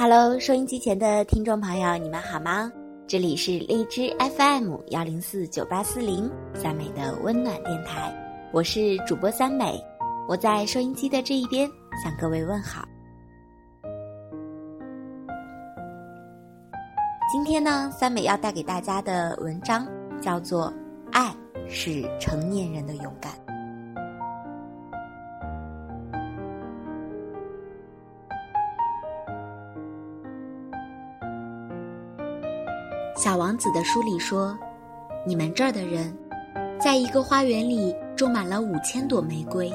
[0.00, 2.70] Hello，收音机前的听众朋友，你们好吗？
[3.08, 8.14] 这里是荔枝 FM 幺零四九八四零三美的温暖电台，
[8.52, 9.76] 我是主播三美，
[10.28, 11.68] 我在收音机的这一边
[12.00, 12.86] 向各位问好。
[17.32, 19.84] 今天呢，三美要带给大家的文章
[20.20, 20.72] 叫做
[21.10, 21.34] 《爱
[21.68, 23.32] 是成年人的勇敢》。
[33.18, 34.56] 小王子的书里说
[35.26, 36.16] ：“你们这儿的人，
[36.80, 39.72] 在一个花园里种满了五千朵玫瑰，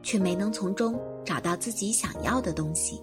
[0.00, 3.02] 却没能从中找到自己想要的东西。”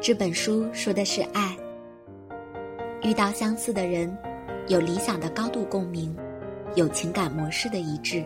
[0.00, 1.54] 这本书说的是爱，
[3.02, 4.16] 遇到相似的人，
[4.68, 6.16] 有理想的高度共鸣，
[6.74, 8.24] 有情感模式的一致，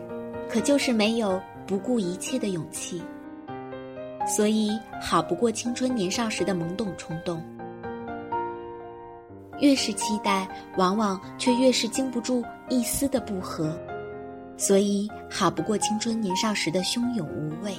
[0.48, 3.02] 可就是没有不顾一切的勇气，
[4.24, 7.42] 所以好不过青春年少时的懵懂冲动。
[9.60, 13.78] 越是期待，往往却越是经不住一丝的不和，
[14.56, 17.74] 所以好不过青春年少时的汹涌无畏。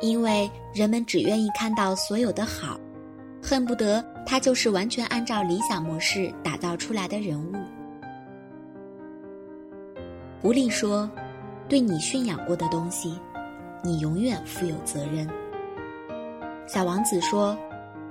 [0.00, 2.78] 因为人们只愿意看到所有的好，
[3.42, 7.52] 恨不得他就是完全按照理想模式打造出来的人物。
[10.40, 11.08] 狐狸说
[11.68, 13.16] ：“对你驯养过的东西，
[13.82, 15.28] 你永远负有责任。”
[16.66, 17.56] 小王子说：“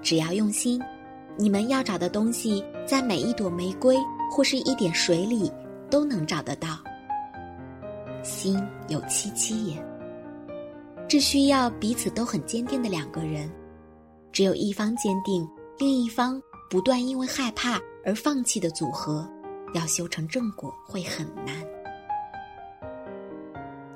[0.01, 0.81] 只要用心。”
[1.37, 3.97] 你们要找的东西，在每一朵玫瑰
[4.31, 5.51] 或是一点水里，
[5.89, 6.77] 都能找得到。
[8.23, 9.83] 心有戚戚焉，
[11.07, 13.49] 这需要彼此都很坚定的两个人。
[14.31, 15.47] 只有一方坚定，
[15.79, 19.27] 另一方不断因为害怕而放弃的组合，
[19.73, 21.55] 要修成正果会很难。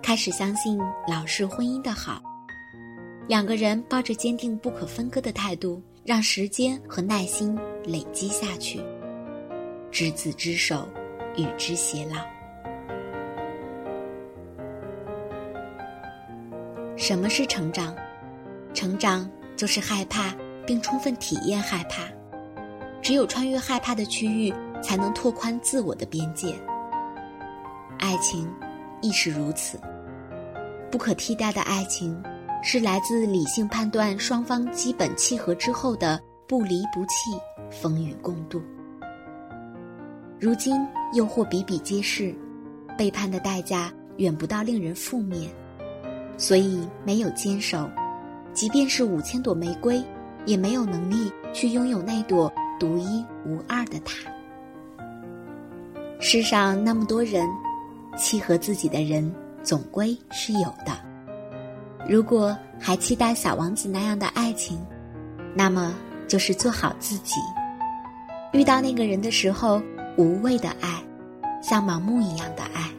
[0.01, 2.21] 开始相信老式婚姻的好，
[3.27, 5.81] 两个人抱着坚定不可分割的态度。
[6.05, 8.79] 让时间和耐心累积下去，
[9.89, 10.87] 执子之手，
[11.35, 12.17] 与之偕老。
[16.95, 17.95] 什么是成长？
[18.71, 20.31] 成长就是害怕
[20.63, 22.03] 并充分体验害怕。
[23.01, 26.53] 只有穿越害怕的区域，才能拓宽自我的边界。
[27.97, 28.47] 爱情
[29.01, 29.79] 亦是如此，
[30.91, 32.21] 不可替代的爱情。
[32.67, 37.39] 是来自理性判断双方基本契合之后的不离不弃、
[37.69, 38.59] 风雨共度。
[40.39, 40.75] 如今
[41.13, 42.33] 诱惑比比皆是，
[42.97, 45.47] 背叛的代价远不到令人负面，
[46.39, 47.87] 所以没有坚守，
[48.51, 50.03] 即便是五千朵玫瑰，
[50.47, 54.27] 也没有能力去拥有那朵独一无二的他。
[56.19, 57.47] 世上那么多人，
[58.17, 60.97] 契合自己的人总归是有的。
[62.07, 64.79] 如果还期待小王子那样的爱情，
[65.55, 65.95] 那么
[66.27, 67.41] 就是做好自己。
[68.53, 69.81] 遇到那个人的时候，
[70.15, 71.03] 无畏的爱，
[71.63, 72.89] 像盲目一样的爱。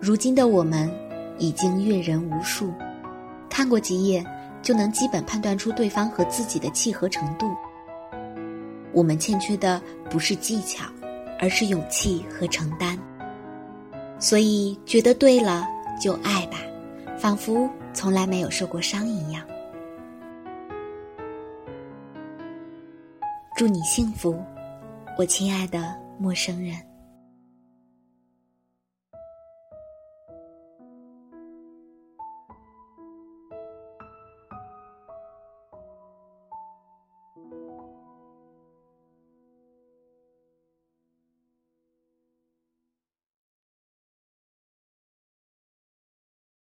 [0.00, 0.90] 如今的我们
[1.36, 2.72] 已经阅人无数，
[3.50, 4.24] 看过几眼
[4.62, 7.54] 就能基本判断出对方和自己的契合程度。
[8.92, 10.86] 我们欠缺的不是技巧，
[11.38, 12.98] 而是勇气和承担。
[14.18, 15.75] 所以觉得对了。
[15.98, 16.58] 就爱吧，
[17.18, 19.42] 仿佛从来没有受过伤一样。
[23.56, 24.38] 祝你幸福，
[25.16, 26.85] 我亲爱的陌生人。